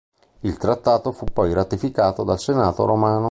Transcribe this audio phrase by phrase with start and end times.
[0.39, 3.19] Il trattato fu poi ratificato dal Senato romano.